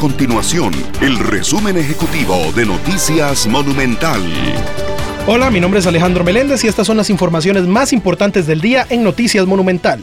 [0.00, 0.72] continuación
[1.02, 4.22] el resumen ejecutivo de Noticias Monumental.
[5.26, 8.86] Hola, mi nombre es Alejandro Meléndez y estas son las informaciones más importantes del día
[8.88, 10.02] en Noticias Monumental.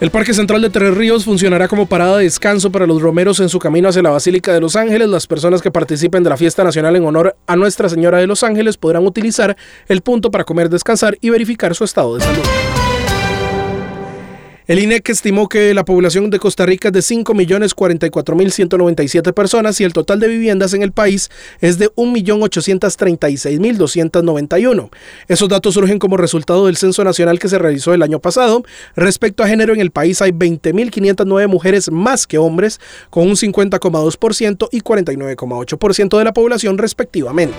[0.00, 3.50] El Parque Central de Tres Ríos funcionará como parada de descanso para los romeros en
[3.50, 5.10] su camino hacia la Basílica de Los Ángeles.
[5.10, 8.42] Las personas que participen de la fiesta nacional en honor a Nuestra Señora de Los
[8.42, 9.58] Ángeles podrán utilizar
[9.88, 12.81] el punto para comer, descansar y verificar su estado de salud.
[14.72, 19.92] El INEC estimó que la población de Costa Rica es de 5.044.197 personas y el
[19.92, 21.28] total de viviendas en el país
[21.60, 24.88] es de 1.836.291.
[25.28, 28.64] Esos datos surgen como resultado del censo nacional que se realizó el año pasado.
[28.96, 34.68] Respecto a género, en el país hay 20.509 mujeres más que hombres, con un 50,2%
[34.72, 37.58] y 49,8% de la población respectivamente.